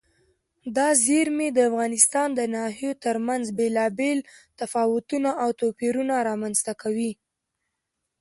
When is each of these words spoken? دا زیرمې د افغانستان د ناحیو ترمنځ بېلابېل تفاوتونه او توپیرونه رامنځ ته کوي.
دا 0.77 0.87
زیرمې 1.05 1.47
د 1.53 1.57
افغانستان 1.69 2.27
د 2.39 2.41
ناحیو 2.55 2.91
ترمنځ 3.05 3.43
بېلابېل 3.59 4.19
تفاوتونه 4.59 5.29
او 5.43 5.49
توپیرونه 5.61 6.13
رامنځ 6.29 6.57
ته 6.65 6.73
کوي. 6.81 7.11